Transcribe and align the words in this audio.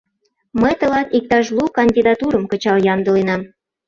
Мый 0.61 0.73
тылат 0.79 1.07
иктаж 1.17 1.45
лу 1.55 1.63
кандидатурым 1.77 2.43
кычал 2.51 2.77
ямдыленам. 2.93 3.41